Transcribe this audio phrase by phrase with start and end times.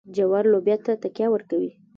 [0.15, 1.71] جوار لوبیا ته تکیه ورکوي.